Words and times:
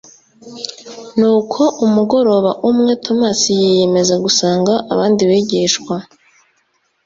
Nuko 1.19 1.61
umugoroba 1.85 2.51
umwe, 2.69 2.91
Tomasi 3.05 3.49
yiyemeza 3.61 4.15
gusanga 4.25 4.73
abandi 4.93 5.21
bigishwa. 5.29 5.95